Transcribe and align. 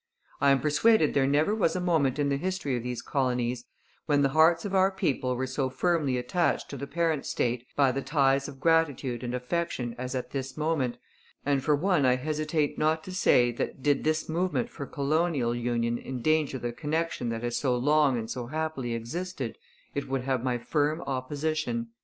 I 0.39 0.49
am 0.49 0.61
persuaded 0.61 1.13
there 1.13 1.27
never 1.27 1.53
was 1.53 1.75
a 1.75 1.79
moment 1.79 2.17
in 2.17 2.29
the 2.29 2.37
history 2.37 2.75
of 2.75 2.81
these 2.81 3.03
colonies 3.03 3.65
when 4.07 4.23
the 4.23 4.29
hearts 4.29 4.65
of 4.65 4.73
our 4.73 4.89
people 4.89 5.35
were 5.35 5.45
so 5.45 5.69
firmly 5.69 6.17
attached 6.17 6.69
to 6.71 6.75
the 6.77 6.87
parent 6.87 7.23
state 7.23 7.67
by 7.75 7.91
the 7.91 8.01
ties 8.01 8.47
of 8.47 8.59
gratitude 8.59 9.23
and 9.23 9.35
affection 9.35 9.93
as 9.99 10.15
at 10.15 10.31
this 10.31 10.57
moment, 10.57 10.97
and 11.45 11.63
for 11.63 11.75
one 11.75 12.03
I 12.03 12.15
hesitate 12.15 12.79
not 12.79 13.03
to 13.03 13.11
say 13.13 13.51
that 13.51 13.83
did 13.83 14.03
this 14.03 14.27
movement 14.27 14.71
for 14.71 14.87
colonial 14.87 15.53
union 15.53 15.99
endanger 15.99 16.57
the 16.57 16.71
connection 16.73 17.29
that 17.29 17.43
has 17.43 17.57
so 17.57 17.77
long 17.77 18.17
and 18.17 18.27
so 18.27 18.47
happily 18.47 18.95
existed, 18.95 19.55
it 19.93 20.09
would 20.09 20.23
have 20.23 20.43
my 20.43 20.57
firm 20.57 21.01
opposition. 21.01 21.89